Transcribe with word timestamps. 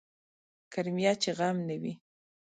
کرميه 0.73 1.13
چې 1.21 1.29
غم 1.37 1.57
نه 1.67 1.75
وي. 1.81 1.93